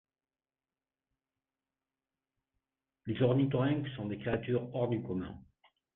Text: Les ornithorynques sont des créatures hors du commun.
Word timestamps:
Les 3.05 3.21
ornithorynques 3.21 3.87
sont 3.95 4.07
des 4.07 4.17
créatures 4.17 4.67
hors 4.73 4.89
du 4.89 4.99
commun. 5.03 5.39